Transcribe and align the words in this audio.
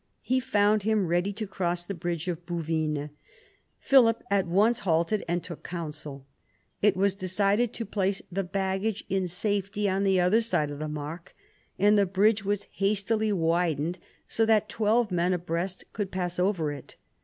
He 0.23 0.39
found 0.39 0.81
him 0.81 1.05
ready 1.05 1.31
to 1.33 1.45
cross 1.45 1.83
the 1.85 1.93
bridge 1.93 2.27
of 2.27 2.43
Bouvines. 2.47 3.11
Philip 3.79 4.23
at 4.31 4.47
once 4.47 4.79
halted 4.79 5.23
and 5.27 5.43
took 5.43 5.63
counsel. 5.63 6.25
It 6.81 6.97
was 6.97 7.13
decided 7.13 7.71
to 7.73 7.85
place 7.85 8.23
the 8.31 8.43
baggage 8.43 9.03
in 9.09 9.27
safety 9.27 9.87
on 9.87 10.03
the 10.03 10.19
other 10.19 10.41
side 10.41 10.71
of 10.71 10.79
the 10.79 10.85
Marcq, 10.89 11.33
and 11.77 11.99
the 11.99 12.07
bridge 12.07 12.43
was 12.43 12.65
hastily 12.71 13.31
widened 13.31 13.99
so 14.27 14.43
that 14.47 14.69
twelve 14.69 15.11
men 15.11 15.33
abreast 15.33 15.85
could 15.93 16.09
pass 16.09 16.39
over 16.39 16.71
it. 16.71 16.95